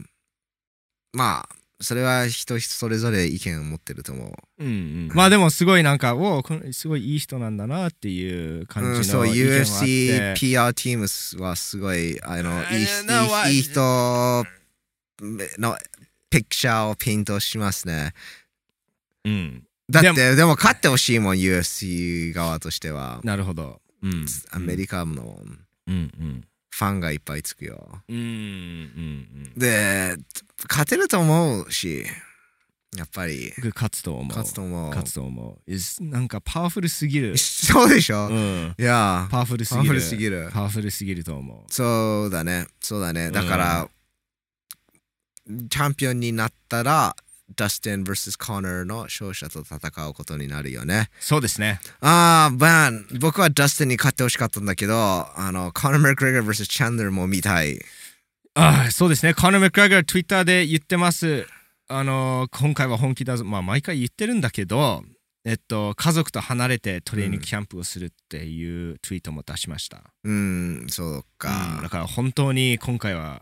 [1.12, 1.48] まあ、
[1.80, 4.32] それは人それぞれ意見を持ってると思う。
[4.58, 14.44] うんうん、まあでもすごいなんか、おすごいいい人なんだなっていう感うん、そう、じの意見はあって、UFC PR チームはすごい、あの、いいあいいいいい人
[15.58, 15.76] の
[16.30, 18.12] ピクチャーをペイントしますね。
[19.24, 19.67] うん。
[19.90, 23.20] だって、ででも勝ってほしいもん、UFC 側としては。
[23.24, 23.80] なるほど。
[24.02, 24.26] うん。
[24.50, 25.40] アメリカの。
[25.86, 28.02] ファンがいっぱいつくよ。
[28.08, 28.24] うんうんう
[29.48, 29.52] ん。
[29.56, 30.16] で、
[30.68, 32.04] 勝てると思うし、
[32.96, 34.26] やっぱり、僕勝つと思う。
[34.28, 34.88] 勝つと思う。
[34.90, 36.04] 勝つと思う。
[36.04, 37.36] なんかパワフルすぎる。
[37.36, 38.74] そうでしょ、いうん。
[38.78, 39.94] や、パワフルすパワフぎる。
[39.96, 40.50] ルすぎる。
[40.52, 41.72] パワフルすぎると思う。
[41.72, 43.30] そうだね、そうだね。
[43.30, 43.88] だから、
[45.46, 47.16] チャンピオンになったら、
[47.56, 51.08] ダスティン vs コナーの勝者と戦うことになるよね。
[51.20, 51.80] そうですね。
[52.00, 57.80] ああ、バン、僕はダスティンに勝ってほしかったんだけど、あの、コナー・マクレガー vs チャンダーも見たい。
[58.54, 59.34] ああ、そうですね。
[59.34, 61.46] コナー・マクレガー、ツイッターで言ってます。
[61.88, 63.44] あの、今回は本気だぞ。
[63.44, 65.02] まあ、毎回言ってるんだけど、
[65.44, 70.02] えっと、家族と離れてトレーニングキャンプをするっていうツイートも出しました。
[70.24, 71.80] うん、そううんか。
[71.82, 73.40] だから本当に今回は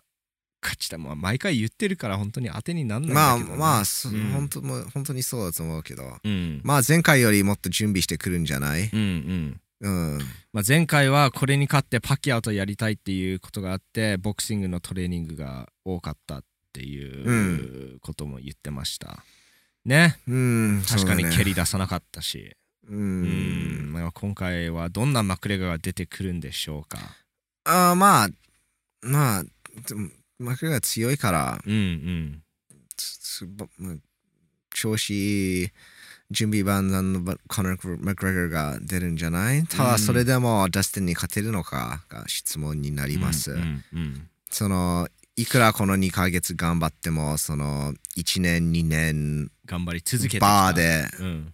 [0.66, 0.98] 勝ちた。
[0.98, 6.18] まあ、毎回言ってるから本当に当てになんないんまあだけどね、まあ、そうん本当もう本当にそうだと思うけど。
[6.24, 6.60] うん。
[6.64, 8.90] まあ前回よりもっと準備してくるんじゃない？
[8.92, 9.60] うんうん。
[9.80, 10.18] うん。
[10.52, 19.22] まあ、前回はこれに勝ってパキアウとやりたいっていうことがあってボクシングのトレーニングが多かったっていうことも言ってました。
[19.84, 22.56] ねうん、確かに蹴り出さなかったし、
[22.88, 23.92] ううんん。
[23.92, 26.98] まあ今回はどんなマクレガーが出てくるんでしょうか？
[27.64, 28.28] あーまあ、
[29.02, 29.44] まあ、
[30.38, 31.76] でもマクレガー強いから、うんう
[33.88, 34.00] ん。
[34.74, 35.70] 調子
[36.30, 39.64] 準備万端のバコナー・マクレガーが出るんじゃない？
[39.66, 42.04] たうんだそれでもダスティンに勝てるのか？
[42.08, 43.52] が質問になります。
[43.52, 51.52] うんうんそのいくらこの2ヶ月頑張ってもその1年2年頑張り続けてバーでうん、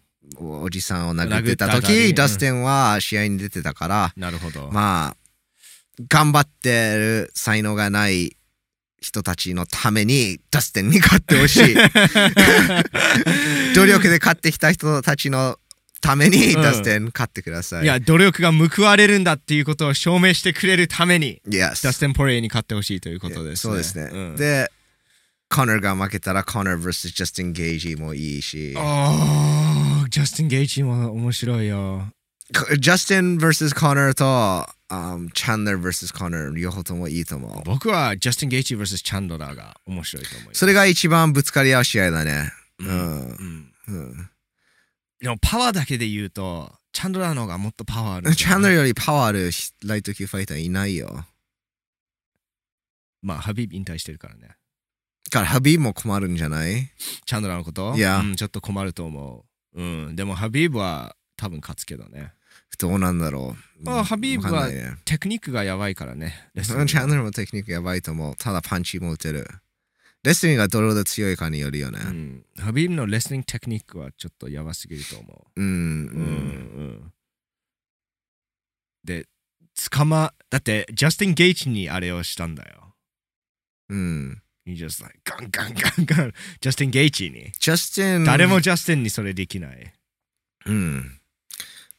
[0.63, 4.71] おじさんを殴ってた殴ったダスティンは試合に出てたから、なるほど。
[4.71, 5.17] まあ
[6.09, 8.37] 頑張ってる才能がない
[9.03, 11.75] 人たちのためにダスティンに勝ってほしい
[13.75, 15.59] 努力で勝ってきた人たちの
[16.01, 17.85] ためにうんダスティン勝ってください。
[17.85, 23.67] いや、努力が報われるんだっていうことを証明してくれるために、Yes ダステン・ポレイに勝ってほしいということですね。
[23.71, 24.11] そうですね。
[24.13, 24.69] うんで、
[25.49, 32.09] コナーが負けたらコナー vs ジャスティン・ゲージもいいし、ああ、ジャスティン・ゲイチも面白いよ。
[32.79, 37.63] ジャスティン vs コナーと、um, チャンダー vs コナー両方ともいいと思う。
[37.65, 40.59] 僕はジャスティン・ゲイチ vs チャンドラーが面白いと思います。
[40.59, 42.53] それが一番ぶつかり合う試合だね。
[42.79, 42.93] ううんん。
[42.99, 44.29] うんうん
[45.21, 48.35] でもパワーだけで言うと、チャンドラーの方がもっとパワーあるね。
[48.35, 49.51] チャンダーよりパワーある
[49.85, 51.25] ライト級ファイターいないよ。
[53.23, 54.49] まあ、ハビーブ引退してるからね。
[55.31, 56.91] だからハビーも困るんじゃない？
[57.25, 57.95] チャンドラーのこと？
[57.95, 59.45] いやうん、ちょっと困ると思
[59.77, 59.81] う。
[59.81, 62.33] うん、でもハビーブは多分勝つけどね。
[62.79, 63.91] どうなんだろう。
[63.91, 64.69] あハビーブは
[65.05, 66.51] テクニックがやばいからね。
[66.55, 68.37] レスチリングャンダーもテクニックやばいと思う。
[68.37, 69.47] ただパンチも打てる。
[70.23, 71.99] レスリングがどれほど強いかによるよね。
[72.01, 75.65] うん、ハビーブのレスリングテクニックはちょっとやばすぎると思うん。
[75.65, 75.69] う。
[75.69, 76.29] ううん
[77.07, 77.13] ん
[79.05, 79.27] で、
[79.91, 82.95] 捕ま、だってジャスティン・ゲイチにあれをしたんだよ。
[83.89, 84.43] うん。
[84.65, 86.33] He just like ガンガンガンガン。
[86.61, 87.51] ジャスティン・ゲイチに。
[87.59, 88.25] ジャスティン。
[88.25, 89.93] 誰もジャスティンにそれできない。
[90.67, 91.19] うん。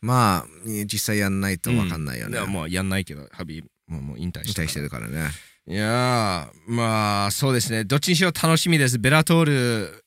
[0.04, 2.38] まあ、実際やんないとわかんないよね。
[2.38, 5.30] うやんないけど、ハビーブもうもう引退してから期待してるからね。
[5.66, 7.86] いやー、まあそうですね。
[7.86, 9.00] どっちにしろ楽しみです。
[9.00, 10.04] ベラトール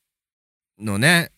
[0.78, 1.32] のね、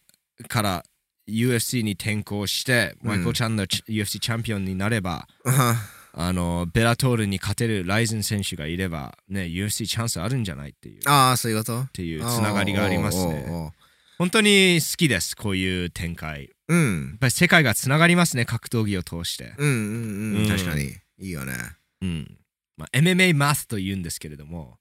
[0.49, 0.85] から
[1.29, 5.77] UFC に転向して、うんマイコちゃんの UFC チャンピオンになれば、あ
[6.15, 11.85] あの、ベラトールに勝てるライゼン選手がいれば、ね、UFC チャンスあるんじゃないっていう、っあー、そういうこと？
[11.93, 13.73] ていうつながりがありますね。
[14.19, 16.51] 本当に好きです、こういう展開。
[16.69, 17.19] やっうん。
[17.21, 19.55] ぱり世界がつながりますね、格闘技を通して。
[19.59, 20.43] うんうんうん。
[20.43, 20.95] うん確かに。
[21.19, 21.55] いいよね。
[22.03, 22.39] うん。
[22.77, 24.79] まあ、MMA マスと言うんですけれども、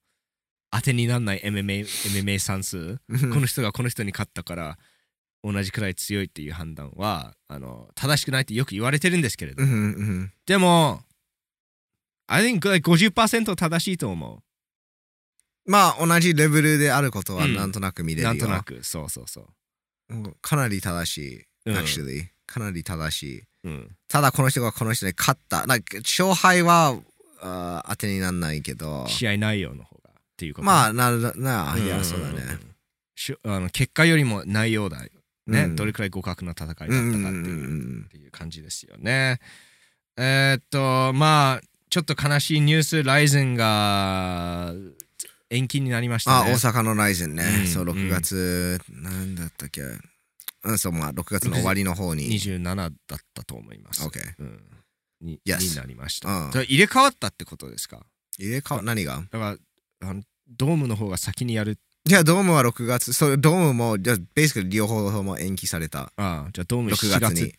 [0.69, 2.97] 当てにならない MMA, MMA 算数。
[2.97, 3.01] こ
[3.39, 4.77] の人がこの人に勝ったから
[5.43, 11.01] 同じくらい強いっていう判断はあの正しくないってよく言われてるんですけれど、うんうんでも
[12.27, 14.43] I think like 50%正しいと思
[15.65, 18.27] まあ、同じレベルであることはうんなんとなく見れるよ。
[18.29, 19.47] なんとなくそうそうそう、
[20.09, 21.45] うんかなり正しい。
[21.71, 22.27] うん actually。
[22.45, 23.43] かなり正しい。
[23.65, 25.67] うん、ただこの人がこの人に勝った。
[25.67, 26.97] なんか勝敗は
[27.41, 32.59] あー当てにならないけど、試合内容の方がっていうことまあ、なるな、うんいや、そうだね。
[33.15, 35.09] しゅあの結果よりも内容だよ
[35.47, 39.39] ね、うんどれくらい互角な戦いだったかってうんうんいう,、感じですよね
[40.17, 44.73] えーっとまあちょっと悲しいニュースライゼンが
[45.49, 47.43] 延期になりましたあ、ね大阪のライゼンね。
[47.61, 49.81] うんそう、6月、なんだったっけ。
[50.63, 52.27] うん、そう、まあ、6月の終わりの方に。
[52.31, 54.19] 27だったと思います、OK。
[54.39, 54.61] うん、
[55.21, 56.51] に Yes になりました、うん。
[56.51, 58.05] 入れ替わったってことですか？
[58.37, 59.23] 入れ替わ、何が？
[59.31, 59.57] だか
[60.01, 61.79] らあのドームの方が先にやる。
[62.07, 66.13] いや、ドームは6月、そう、ドームも、じゃベースク両方とも延期された。
[66.15, 67.43] ああじゃあドーム6 7月月。
[67.43, 67.53] に。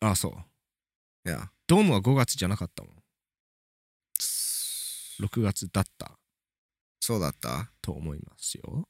[0.00, 1.28] ああそう。
[1.28, 1.50] いや。
[1.66, 2.92] ドームは5月じゃなかったもん。
[5.20, 6.12] 6月だった。
[7.00, 7.70] そうだった？
[7.82, 8.86] と思いますよ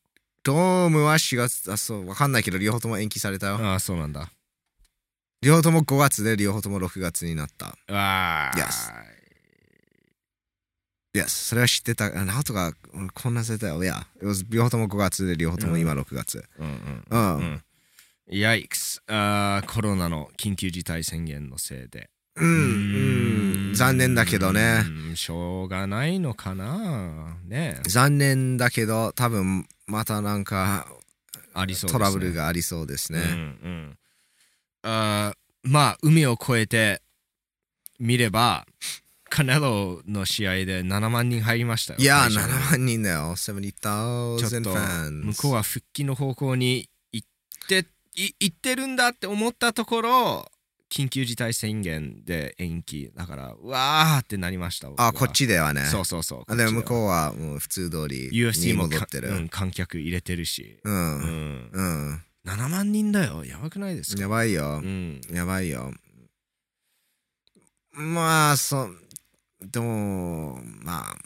[0.46, 3.56] ドームは4月、あ、そう、わかんないけど、両方とも延期されたよ。
[3.56, 4.30] ああそうなんだ。
[5.42, 7.76] 両方とも5月で、両方とも6月になった。
[7.88, 8.92] ああ Yes
[11.14, 12.04] いや、それは知ってた。
[12.04, 13.82] あなんとか、うんこんなせたよ。
[13.82, 14.06] いや、
[14.48, 16.44] 両方とも5月で、両方とも今6月。
[16.60, 17.38] うんうんうん。
[17.38, 17.62] うん。
[18.28, 22.08] ヤイクスあーコロナの緊急事態宣言のせいで。
[22.36, 24.84] うん、うん、残念だけどね。
[25.08, 27.36] うんしょうがないのかな。
[27.44, 27.80] ね。
[27.84, 30.86] 残念だけど、多分またなんか
[31.54, 33.20] ありそうねトラブルがありそうですね。
[33.20, 33.98] うんうん
[34.82, 35.36] あー
[35.68, 37.02] まあ海を越えて
[37.98, 38.66] 見れば
[39.28, 43.34] カネロの試合で7万人入りましたよいや、会場に7万人だよ。
[43.36, 45.20] ちょっ70,000とファン。
[45.22, 47.28] 向こうは復帰の方向に行っ
[47.68, 50.48] てい行ってるんだって思ったところ
[50.90, 55.82] 緊急事態宣言で延期だからうわーってなりましたあ、こっちではね。
[55.86, 59.28] そうそうそうあでも向うこうはもう普通通り UFC にも戻ってる。
[59.28, 60.90] かうん観客入れてるし、う。
[60.90, 62.22] うんん、うん。
[62.46, 64.22] 7万人だよやばくないですか？
[64.22, 64.86] やばいよう。
[64.86, 65.92] んやばいよ。
[67.92, 68.96] まあ、そう。
[69.62, 71.16] でも、まあ、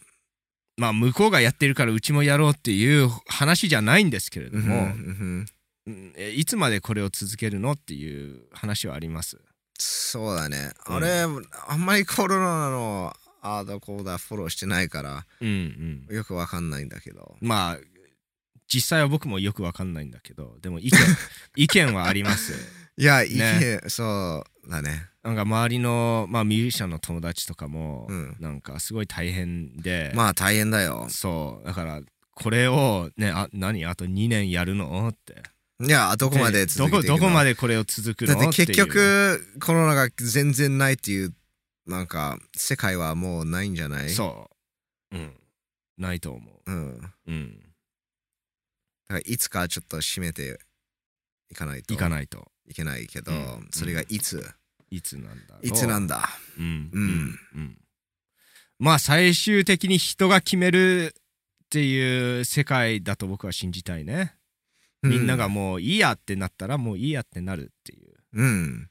[0.76, 5.46] まあ向こうがやってるからうちもやろうっていう話じゃないんですけれどうんも、うん
[5.86, 9.38] うんえいつまでこれを続けるのっていう話はあります？
[9.80, 10.72] そうだね。
[10.88, 10.96] うん。
[10.96, 11.26] あれ、
[11.68, 13.12] あんまりコロナの
[13.42, 16.14] ああだこうだフォローしてないから、うんうん。
[16.14, 17.36] よくわかんないんだけど。
[17.40, 17.78] まあ
[18.72, 20.98] 実際は僕もよくわかんないんだけどでも意見
[21.56, 22.52] 意見はあります
[22.96, 23.80] いや、いいね。
[23.88, 25.06] そうだね。
[25.22, 28.36] なんか周りの、まあ、ミュージシャンの友達とかも、うん。
[28.38, 31.06] なんかすごい大変で、まあ大変だよ。
[31.08, 31.66] そう。
[31.66, 32.02] だから
[32.34, 33.84] これをねあ何？
[33.86, 35.08] あと2年やるの？
[35.08, 35.42] って
[35.82, 37.14] いや、どこまで続けていくの？
[37.14, 38.34] どこどこまでこれを続くの？
[38.34, 41.34] だって結局、コロナが全然ないっていう、
[41.86, 44.10] なんか、世界はもうないんじゃない？
[44.10, 44.50] そ
[45.12, 45.16] う。
[45.16, 45.32] うん。
[45.96, 46.70] ないと思う。
[46.70, 47.00] うん。
[47.00, 47.60] だかううん
[49.08, 50.60] らいつかちょっと締めて
[51.50, 51.94] いかないと。
[51.94, 52.46] いかないと。
[52.68, 53.68] いけないけど、うん。
[53.72, 54.46] それがいつ、
[54.90, 55.66] いつなんだろう。
[55.66, 56.28] いつなんだ？
[56.58, 56.90] うん。
[56.92, 57.38] うん。
[57.54, 57.78] うん。
[58.78, 64.34] まあ最終的に人が決めるっていう世界だと僕は信じたいね
[65.02, 68.14] みんながもういいやってなったらもういいやってなるっていう。
[68.34, 68.90] うん。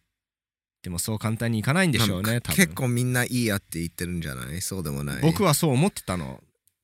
[0.81, 2.55] でもそう簡単にいかないんでしょうね多分。
[2.55, 4.61] 結構みんないいやって言ってるんじゃない？
[4.61, 5.21] そうでもない。
[5.21, 6.41] 僕はそう思ってたの。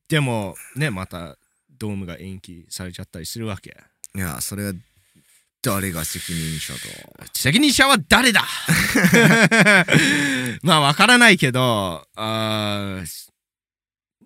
[0.09, 1.37] でもねまた
[1.77, 3.77] ドームが延期されちゃったりするわけ。
[4.15, 4.73] いや、それは
[5.61, 6.79] 誰が責任者と？
[7.33, 8.43] 責任者は誰だ？
[10.61, 13.29] まあわからないけどあー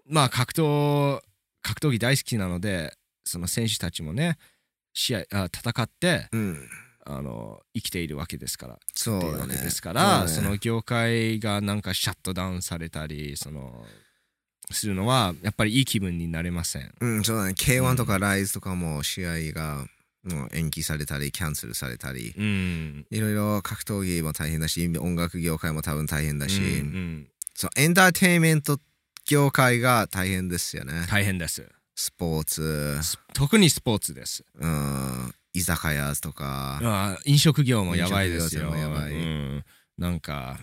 [0.07, 1.21] まあ格闘
[1.61, 4.37] 格闘技大好きなのでその選手たちもね
[4.93, 6.69] 試合あ戦ってうん。
[7.05, 8.79] あの生きているわけですから。
[8.93, 13.83] そうですからそ,、の業界がなんかシャットダウンされたりその
[14.71, 16.93] するのはやっぱりいい気分になれません。
[17.01, 17.53] うん、そうだね。
[17.53, 19.87] K1 とかライズとかも試合が
[20.23, 23.07] もう延期されたり、キャンセルされたり、うん。
[23.09, 27.27] いろいろ格闘技も大変だし、音楽業界も多分大変だし、うんうん。
[27.55, 28.79] そうエンターテインメント
[29.25, 31.07] 業界が大変ですよね。
[31.09, 31.67] 大変です
[31.99, 38.73] スポーツ、ス特にスポーツですうん、居酒屋とか、あ飲食業もやばいですよ。
[38.73, 39.65] やばいうん、
[39.97, 40.57] なんか、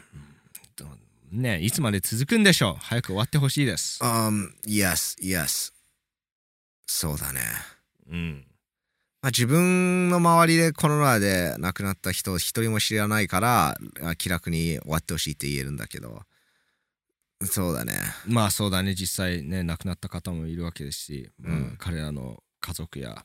[0.77, 0.87] ど
[1.31, 2.83] ね、いつまで続くんでしょう？
[2.83, 4.03] 早く終わってほしいです。
[4.03, 5.75] um, yes, yes.
[6.87, 7.40] そうだね。
[8.11, 8.46] うん、
[9.20, 16.22] まあ、自分の周りでコロナで亡くなった人一人も知らないからあ気楽に終わってほしいって言えるんだけど
[17.44, 17.92] そうだね
[18.27, 23.24] まあそうだね、実際ね、亡くなった方もいるわけですし、うんうん彼らの家族や、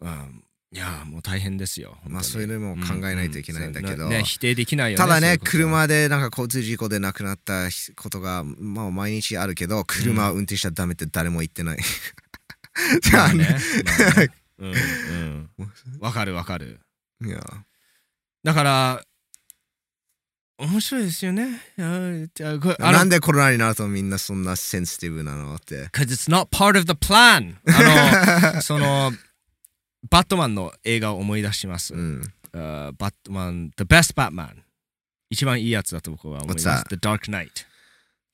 [0.00, 1.96] うん、いや、もう大変ですよ。
[2.06, 5.02] まあそういうのも考えないといけないんだけど、ううね、否定できないよね。
[5.02, 11.78] ただね車でなんか交通事故で亡くなったことがまあ毎日あるけど車を運転しちゃダメって誰も言ってない、
[13.02, 13.58] じゃあねまあね。
[14.04, 14.28] まあね
[14.58, 15.50] うんうん。
[16.00, 16.80] わかるわかる。
[17.24, 17.40] いや
[18.44, 19.02] だから
[20.58, 21.60] 面白いですよね。
[21.76, 25.88] なんでコロナになるとみんなそんなセンシティブなのって。
[25.92, 27.54] Because it's not part of the plan.
[27.66, 29.12] あの、 その、
[30.10, 31.94] バットマンの映画を思い出します。
[31.94, 32.22] うん。
[32.52, 34.56] バットマン、The Best Batman。
[35.30, 36.84] 一番いいやつだと僕は思います。
[36.88, 37.50] The Dark Knight。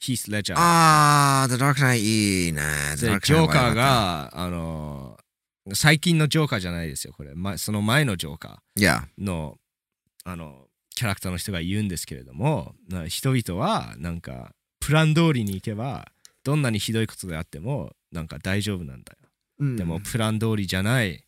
[0.00, 0.54] Heath Ledger。
[0.56, 2.62] あー、The Dark Knight いいね。
[2.96, 5.18] The で Dark Knight ジョーカーが、あの、
[5.74, 7.34] 最近のジョーカーじゃないですよ、これ。
[7.34, 9.58] ま、その前のジョーカーの、
[10.24, 10.63] あの、
[10.94, 16.12] キャラクターの人が言うんですけれども、な人々は、なんか、プラン通りに行けば、
[16.44, 19.76] どんなにひどいことであっても、なんか大丈夫なんだよ。
[19.76, 21.24] でもプラン通りじゃない、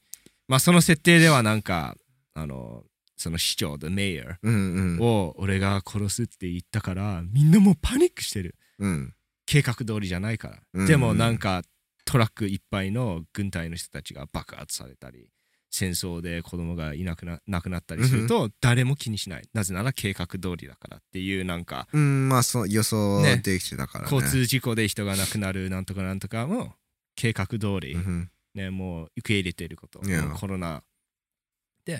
[0.49, 1.97] まあその設定ではなんか、
[2.35, 2.85] あの、
[3.17, 5.01] その市長、the mayor うんうん。
[5.01, 8.55] を俺が殺すって言ったから、みんなもうパニックしてる。
[8.79, 9.14] うん。
[9.47, 10.59] 計画通りじゃないから。
[10.75, 11.62] うんでもなんか
[12.05, 15.31] トラックいっぱいの軍隊の人たちが爆発されたり、
[15.77, 19.49] 戦争で子供がいなくな亡くなったりすると誰も気にしない。
[19.53, 24.11] なぜなら計画通りだからっていうなんか、うん、まあそう予想ねできてたからね。
[24.12, 26.74] 交通事故で人が亡くなるなんとかなんとかも
[27.14, 27.93] 計画通り。
[27.95, 30.01] うんね、もう受け入れていること.
[30.41, 30.83] コロナ
[31.85, 31.99] でっ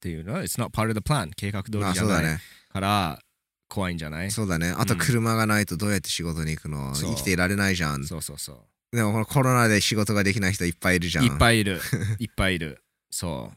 [0.00, 2.38] ていうのは、It's not part of the plan 計画通りまあじゃない。
[2.72, 3.20] から
[3.68, 4.30] 怖いんじゃない？
[4.32, 4.74] そうだね。
[4.76, 6.96] あとうん車がないとどうやって仕事に行くの？
[6.96, 8.04] そう生きていられないじゃん。
[8.04, 8.96] そうそうそう。
[8.96, 11.24] でもこのコロナで仕事ができない人いっぱいいるじゃん。
[11.24, 11.80] いっぱいいる。
[12.18, 12.82] いっぱいいる。
[13.16, 13.52] そ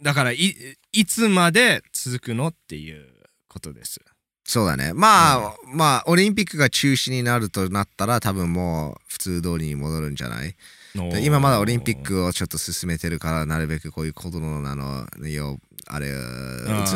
[0.00, 0.04] う。
[0.04, 0.54] だからい、
[0.92, 3.04] いつまで続くのっていう
[3.48, 4.00] ことです。
[4.44, 4.92] そうだね。
[4.94, 10.54] まあ、まあ、オリンピックが中止になるとなったら多分もう普通通りに戻るんじゃない？
[10.94, 16.14] で今まだオリンピックをちょっと進めてるからなるべくこういうコロナのよあれ映ん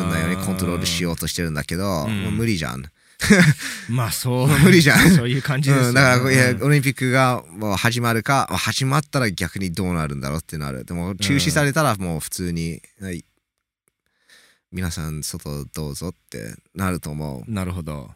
[0.09, 2.85] ないようにコントロールしようとしてるんだけど、うんもう無理じゃん。
[3.89, 4.47] まあそう。
[4.47, 13.25] 無理じゃんそういう感じですよ、うん、だから、いやうんオリンピックがもう始まるか始まったら逆にどうなるんだろうってなるでも中止されたらもう普通に、はい
[14.73, 18.09] 皆さん外どうぞってなると思うなるほど。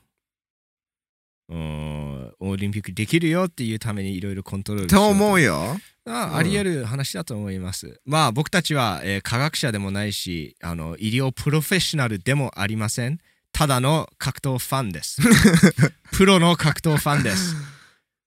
[1.49, 8.01] うんオリンピックできるよっていうためにいろいろコントロールと思うよああり得る話だと思います。
[8.05, 13.19] まあ僕たちは、えー科学者でもないしあの医療プロフェッショナルでもありません。
[13.51, 15.21] ただの格闘ファンです。
[16.13, 17.55] プロの格闘ファンです。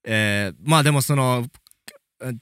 [0.04, 1.46] えーまあでもその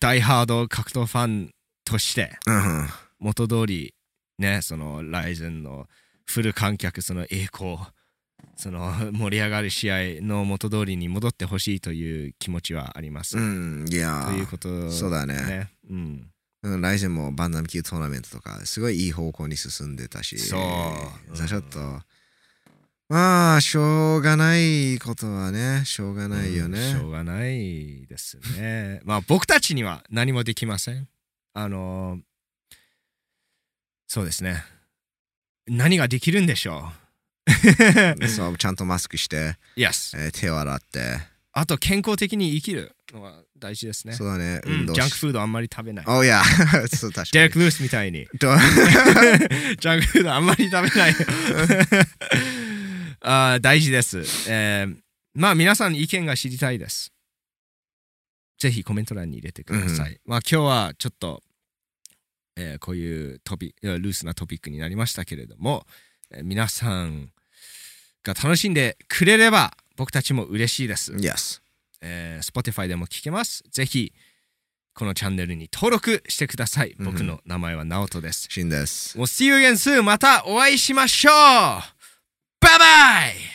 [0.00, 1.50] ダイハード格闘ファン
[1.84, 3.94] としてうん元通り
[4.38, 5.88] ねそのライゼンの
[6.24, 7.78] フル観客その栄光
[8.56, 13.38] その盛り上がる試合の元通りに戻ってほしいという気持ちはあります。
[13.38, 15.70] うんいやということそうだねね。
[15.88, 16.30] うん。
[16.64, 21.78] うん、来年もバンダム級トーナメントとかすごいいい方向に進んでたしそうじゃあちょっと、
[23.08, 29.00] まあしょうがないことはねしょうがないようんねしょうがないですね。
[29.06, 31.08] まあ僕たちには何もできません。
[31.54, 32.20] あの
[34.06, 34.62] そうですね。
[35.66, 36.92] 何ができるんでしょ
[38.28, 40.18] そうちゃんとマスクして、う ?Yes。
[40.18, 41.20] えー手を洗って、
[41.52, 44.12] あと健康的に生きるのが大事ですね。
[44.12, 46.04] そうだね、うんジャンクフードあんまり食べない。
[46.06, 46.42] おや
[46.94, 48.26] そう確かにデレック・ルースみたいに。
[48.38, 51.16] とジャンクフードあんまり食べない。
[53.30, 54.22] あー大事です。
[54.48, 54.96] えー
[55.34, 57.12] まあ皆さん意見が知りたいです。
[58.58, 60.18] ぜひコメント欄に入れてください。
[60.24, 61.42] まあ今日はちょっと、
[62.56, 65.86] えーこういうトピルースなトピックになりましたけれども、
[66.30, 67.30] えー皆さん
[68.24, 71.12] が楽しんでくれれば僕たちも嬉しいです。
[71.12, 71.60] Yes
[72.00, 73.62] えー Spotify でも聞けます。
[73.70, 74.12] ぜひ
[74.94, 76.96] このチャンネルに登録してください。
[76.98, 78.48] うん僕の名前はナオトです。
[78.50, 80.02] シンです We'll see you again soon.
[80.02, 81.97] またお会いしましょう
[82.60, 83.48] Bye-bye.